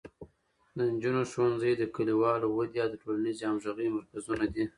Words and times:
د 0.77 0.79
نجونو 0.93 1.21
ښوونځي 1.31 1.71
د 1.77 1.83
کلیوالو 1.95 2.47
ودې 2.51 2.79
او 2.83 2.89
د 2.91 2.95
ټولنیزې 3.03 3.43
همغږۍ 3.47 3.87
مرکزونه 3.97 4.45
دي. 4.53 4.63